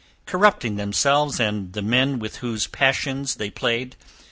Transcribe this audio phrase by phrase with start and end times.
[0.25, 3.95] corrupting themselves and the men with whose passions they played?